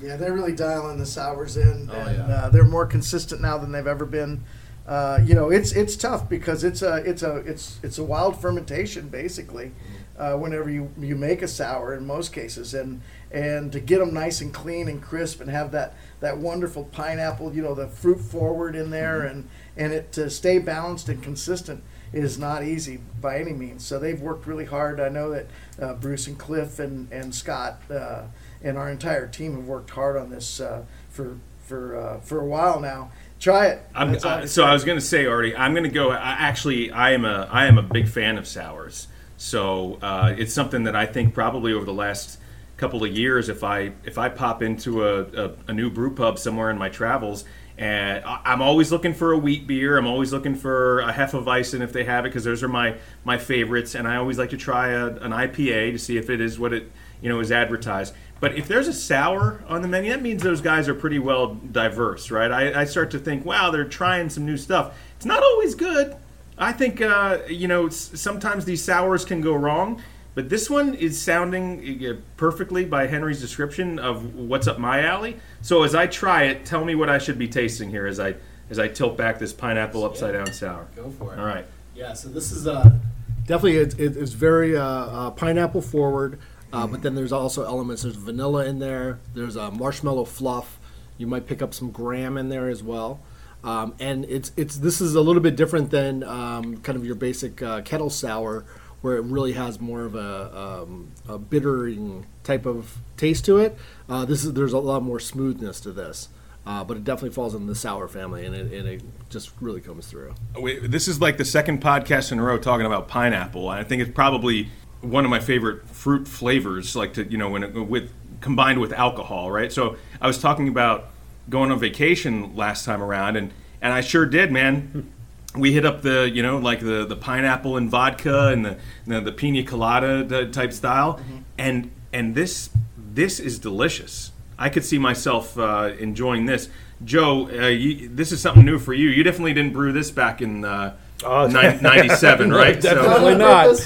[0.02, 2.36] Yeah, they're really dialing the sours in, Oh, and yeah.
[2.36, 4.44] uh, they're more consistent now than they've ever been.
[4.88, 8.40] Uh, you know, it's it's tough because it's a it's a it's it's a wild
[8.40, 9.72] fermentation basically.
[10.18, 13.02] Uh, whenever you you make a sour, in most cases, and
[13.32, 17.54] and to get them nice and clean and crisp, and have that that wonderful pineapple,
[17.54, 21.84] you know, the fruit forward in there, and and it to stay balanced and consistent
[22.14, 23.86] is not easy by any means.
[23.86, 25.02] So they've worked really hard.
[25.02, 25.48] I know that
[25.82, 28.24] uh, Bruce and Cliff and and Scott uh,
[28.64, 32.46] and our entire team have worked hard on this uh, for for uh, for a
[32.46, 33.12] while now.
[33.40, 33.84] Try it.
[33.94, 34.64] I'm, That's all I so.
[34.64, 36.12] I was going to say, Artie, I'm going to go.
[36.12, 39.08] I, actually, I am a I am a big fan of sours.
[39.46, 42.40] So uh, it's something that I think probably over the last
[42.78, 46.40] couple of years, if I if I pop into a, a, a new brew pub
[46.40, 47.46] somewhere in my travels,
[47.78, 50.00] and I'm always looking for a wheat beer.
[50.00, 53.38] I'm always looking for a Hefeweizen if they have it, because those are my my
[53.38, 53.94] favorites.
[53.94, 56.74] And I always like to try a, an IPA to see if it is what
[56.74, 58.16] it you know is advertised.
[58.40, 61.54] But if there's a sour on the menu, that means those guys are pretty well
[61.54, 62.52] diverse, right?
[62.52, 64.98] I, I start to think, wow, they're trying some new stuff.
[65.18, 66.18] It's not always good.
[66.58, 70.02] I think, uh, you know, sometimes these sours can go wrong,
[70.36, 75.38] but this one is sounding uh, perfectly by Henry's description of what's up my alley.
[75.62, 78.36] So as I try it, tell me what I should be tasting here as I
[78.70, 80.88] as I tilt back this pineapple upside down sour.
[80.96, 81.40] go for it.
[81.40, 81.66] All right.
[81.94, 82.98] Yeah, so this is uh,
[83.46, 86.40] definitely it, it, it's very uh, uh, pineapple forward,
[86.74, 88.02] uh, but then there's also elements.
[88.02, 89.20] There's vanilla in there.
[89.34, 90.80] There's a marshmallow fluff.
[91.18, 93.22] You might pick up some graham in there as well.
[93.66, 97.16] Um, and it's it's this is a little bit different than um, kind of your
[97.16, 98.64] basic uh, kettle sour,
[99.02, 103.76] where it really has more of a, um, a bittering type of taste to it.
[104.08, 106.30] Uh, this is there's a lot more smoothness to this.
[106.68, 109.82] Uh, but it definitely falls in the sour family, and it, and it just really
[109.82, 110.34] comes through.
[110.60, 113.70] We, this is like the second podcast in a row talking about pineapple.
[113.70, 114.70] I think it's probably
[115.02, 116.96] one of my favorite fruit flavors.
[116.96, 119.72] Like to you know when it, with combined with alcohol, right?
[119.72, 121.12] So I was talking about
[121.50, 125.12] going on vacation last time around, and and I sure did, man.
[125.56, 128.78] We hit up the you know like the the pineapple and vodka and the
[129.08, 131.20] the, the pina colada type style,
[131.58, 134.32] and and this this is delicious.
[134.58, 136.70] I could see myself uh, enjoying this.
[137.04, 139.10] Joe, uh, you, this is something new for you.
[139.10, 142.82] You definitely didn't brew this back in uh, Oh, nine- 97, right?
[142.82, 143.78] So- Definitely not.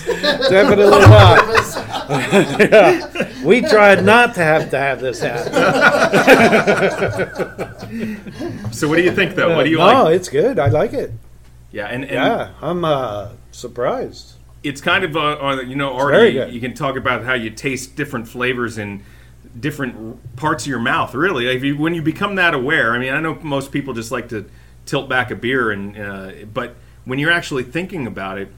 [0.49, 1.85] Definitely not.
[2.09, 3.07] Yeah.
[3.43, 5.53] We tried not to have to have this happen.
[8.71, 9.55] So, what do you think, though?
[9.55, 9.97] What do you no, like?
[9.97, 10.57] Oh, it's good.
[10.59, 11.11] I like it.
[11.71, 14.33] Yeah, and, and Yeah, I'm uh, surprised.
[14.63, 18.27] it's kind of uh, you know already you can talk about how you taste different
[18.27, 19.03] flavors in
[19.59, 21.13] different parts of your mouth.
[21.13, 24.11] Really, if you, when you become that aware, I mean, I know most people just
[24.11, 24.49] like to
[24.87, 28.49] tilt back a beer, and uh, but when you're actually thinking about it,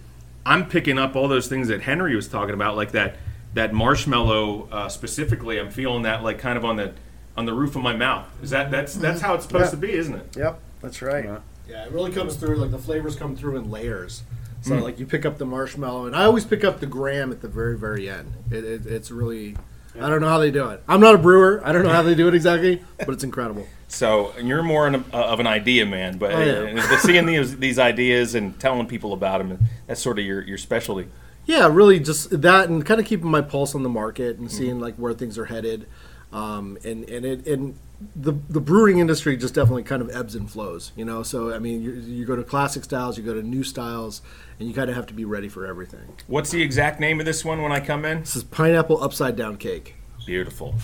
[0.45, 3.15] I'm picking up all those things that Henry was talking about, like that
[3.54, 5.60] that marshmallow uh, specifically.
[5.60, 6.93] I'm feeling that like kind of on the
[7.38, 8.25] on the roof of my mouth.
[8.41, 9.69] Is that that's that's how it's supposed Yeah.
[9.71, 10.36] to be, isn't it?
[10.38, 11.25] Yep, that's right.
[11.69, 12.56] Yeah, it really comes through.
[12.58, 14.23] Like the flavors come through in layers.
[14.62, 14.82] So Mm.
[14.84, 17.47] like you pick up the marshmallow, and I always pick up the graham at the
[17.47, 18.34] very very end.
[18.51, 19.56] It, it, it's really,
[19.99, 20.84] I don't know how they do it.
[20.88, 21.62] I'm not a brewer.
[21.65, 23.65] I don't know how they do it exactly, but it's incredible.
[23.91, 27.58] So and you're more an, uh, of an idea man, but Oh, uh, seeing these
[27.58, 31.10] these ideas and telling people about them, that's sort of your your specialty.
[31.45, 34.43] Yeah, really just that, and kind of keeping my pulse on the market Mm-hmm.
[34.43, 35.88] and seeing like where things are headed.
[36.32, 37.77] Um, and and it and
[38.15, 41.21] the the brewing industry just definitely kind of ebbs and flows, you know.
[41.23, 44.21] So I mean, you, you go to classic styles, you go to new styles,
[44.58, 46.15] and you kind of have to be ready for everything.
[46.27, 48.21] What's the exact name of this one when I come in?
[48.21, 49.95] This is pineapple upside down cake.
[50.25, 50.75] Beautiful.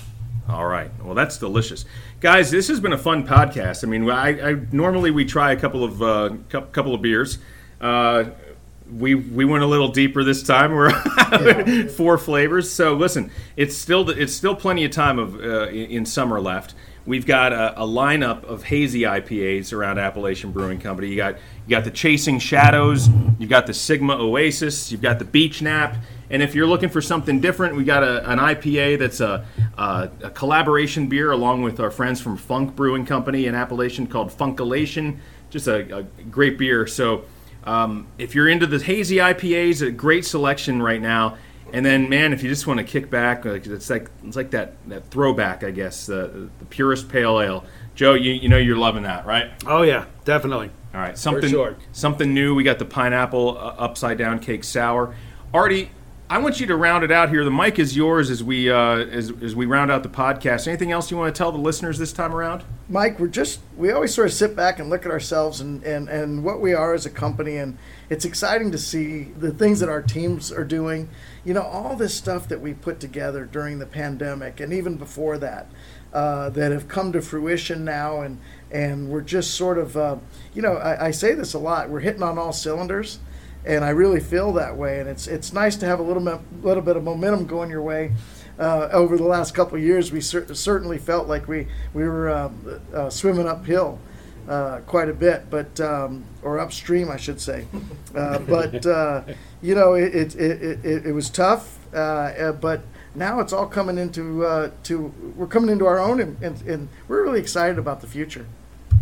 [0.49, 0.89] All right.
[1.03, 1.83] Well, that's delicious,
[2.21, 2.49] guys.
[2.51, 3.83] This has been a fun podcast.
[3.83, 7.37] I mean, I, I normally we try a couple of uh, cou- couple of beers.
[7.81, 8.25] Uh,
[8.89, 10.71] we we went a little deeper this time.
[10.75, 12.71] We're four flavors.
[12.71, 16.73] So listen, it's still it's still plenty of time of uh, in in summer left.
[17.05, 21.09] we've got a, a lineup of hazy IPAs around Appalachian Brewing Company.
[21.09, 25.25] You got you got the Chasing Shadows, You've got the Sigma Oasis, you've got the
[25.25, 25.97] Beach Nap,
[26.29, 29.45] and if you're looking for something different, we got a, an IPA that's a,
[29.77, 34.29] a, a collaboration beer along with our friends from Funk Brewing Company in Appalachian called
[34.29, 35.19] Funkalation.
[35.49, 36.85] Just a, a great beer.
[36.85, 37.23] So
[37.63, 41.37] um, if you're into the hazy IPAs, a great selection right now.
[41.73, 44.51] And then, man, if you just want to kick back, like, it's like it's like
[44.51, 47.65] that, that throwback, I guess, the, the purist pale ale.
[47.93, 49.51] Joe, you, you know you're loving that, right?
[49.65, 50.71] Oh yeah, definitely.
[50.93, 51.75] All right, something sure.
[51.91, 52.55] something new.
[52.55, 55.13] We got the pineapple uh, upside down cake sour.
[55.53, 55.91] Artie,
[56.29, 57.45] I want you to round it out here.
[57.45, 60.67] The mic is yours as we uh, as, as we round out the podcast.
[60.67, 62.65] Anything else you want to tell the listeners this time around?
[62.89, 66.09] Mike, we're just we always sort of sit back and look at ourselves and, and,
[66.09, 67.77] and what we are as a company and
[68.09, 71.07] it's exciting to see the things that our teams are doing.
[71.45, 75.37] You know, all this stuff that we put together during the pandemic and even before
[75.37, 75.71] that,
[76.11, 80.17] uh, that have come to fruition now and and we're just sort of uh,
[80.53, 83.19] you know, I, I say this a lot, we're hitting on all cylinders
[83.67, 84.99] and I really feel that way.
[84.99, 87.81] And it's it's nice to have a little bit, little bit of momentum going your
[87.81, 88.13] way.
[88.57, 92.29] Uh, over the last couple of years, we cer- certainly felt like we we were
[92.29, 92.49] uh,
[92.93, 93.99] uh, swimming uphill
[94.47, 97.67] uh, quite a bit, but um, or upstream, I should say.
[98.15, 99.23] Uh, but uh,
[99.61, 102.81] you know, it it, it, it, it was tough, but
[103.13, 107.23] now it's all coming into to we're coming into our own, and, and, and we're
[107.23, 108.47] really excited about the future.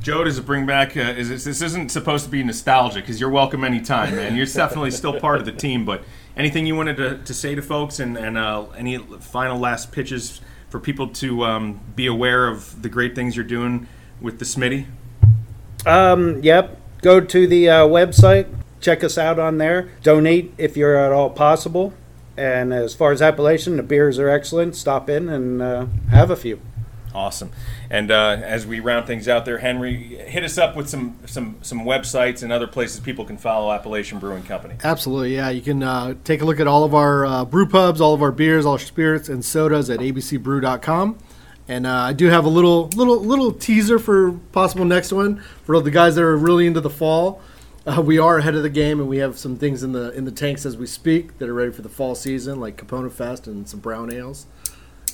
[0.06, 0.96] Joe, does it bring back?
[0.96, 4.36] Uh, is this, this isn't supposed to be nostalgia because you're welcome anytime, man.
[4.36, 5.84] You're definitely still part of the team.
[5.84, 6.04] But
[6.38, 10.42] anything you wanted to, to say to folks, and, and uh, any final last pitches
[10.70, 13.88] for people to um, be aware of the great things you're doing
[14.22, 14.86] with the Smitty?
[15.88, 16.80] Um, yep.
[17.02, 18.46] Go to the uh, website.
[18.80, 19.90] Check us out on there.
[20.04, 21.96] Donate if you're at all possible.
[22.38, 24.76] And as far as Appalachian, the beers are excellent.
[24.76, 26.62] Stop in and uh, have a few.
[27.16, 27.52] Awesome.
[27.90, 31.56] And uh, as we round things out there, Henry, hit us up with some some
[31.62, 34.76] some websites and other places people can follow Appalachian Brewing Company.
[34.84, 35.50] Absolutely, yeah.
[35.50, 38.22] You can uh, take a look at all of our uh, brew pubs, all of
[38.22, 41.18] our beers, all our spirits and sodas at abcbrew.com.
[41.70, 45.80] And uh, I do have a little little little teaser for possible next one for
[45.80, 47.42] the guys that are really into the fall.
[47.88, 50.26] Uh, we are ahead of the game, and we have some things in the in
[50.26, 53.48] the tanks as we speak that are ready for the fall season, like Kipona Fest
[53.48, 54.48] and some brown ales.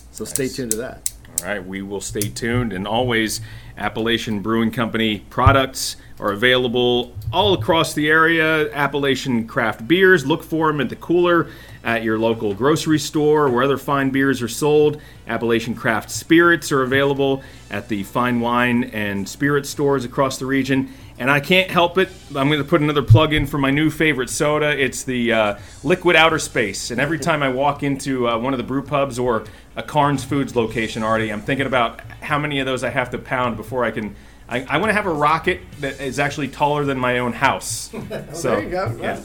[0.09, 0.33] So nice.
[0.33, 1.10] stay tuned to that.
[1.41, 2.71] All right, we will stay tuned.
[2.71, 3.41] And always,
[3.75, 8.71] Appalachian Brewing Company products are available all across the area.
[8.73, 11.47] Appalachian craft beers, look for them at the cooler
[11.83, 15.01] at your local grocery store where other fine beers are sold.
[15.25, 20.93] Appalachian craft spirits are available at the fine wine and spirit stores across the region.
[21.21, 22.09] And I can't help it.
[22.35, 24.75] I'm going to put another plug in for my new favorite soda.
[24.75, 26.89] It's the uh, Liquid Outer Space.
[26.89, 29.45] And every time I walk into uh, one of the brew pubs or
[29.75, 33.19] a Karns Foods location already, I'm thinking about how many of those I have to
[33.19, 34.15] pound before I can.
[34.49, 37.93] I, I want to have a rocket that is actually taller than my own house.
[38.09, 38.97] well, so, there you go.
[38.99, 39.21] Yeah.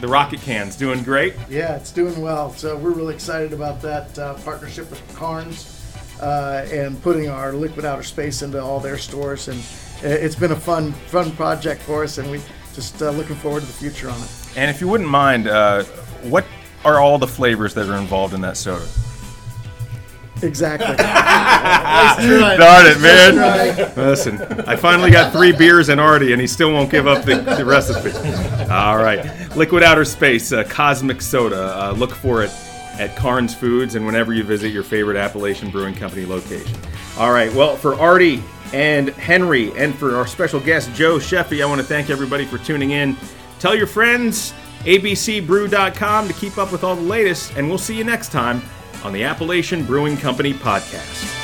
[0.00, 1.34] The rocket can's doing great.
[1.50, 2.54] Yeah, it's doing well.
[2.54, 7.84] So we're really excited about that uh, partnership with Karns uh, and putting our liquid
[7.84, 9.62] outer space into all their stores and
[10.02, 12.40] it's been a fun fun project for us, and we
[12.74, 14.30] just uh, looking forward to the future on it.
[14.56, 15.84] And if you wouldn't mind, uh,
[16.22, 16.44] what
[16.84, 18.86] are all the flavors that are involved in that soda?
[20.42, 20.86] Exactly.
[20.96, 23.96] Darn it, man.
[23.96, 27.36] Listen, I finally got three beers in Artie, and he still won't give up the,
[27.36, 28.12] the recipe.
[28.70, 29.56] All right.
[29.56, 31.76] Liquid Outer Space, uh, Cosmic Soda.
[31.76, 32.50] Uh, look for it
[32.98, 36.76] at Karns Foods and whenever you visit your favorite Appalachian Brewing Company location.
[37.16, 37.52] All right.
[37.52, 38.42] Well, for Artie,
[38.72, 39.72] and Henry.
[39.76, 43.16] And for our special guest, Joe Sheffy, I want to thank everybody for tuning in.
[43.58, 48.04] Tell your friends, abcbrew.com to keep up with all the latest, and we'll see you
[48.04, 48.62] next time
[49.04, 51.37] on the Appalachian Brewing Company podcast.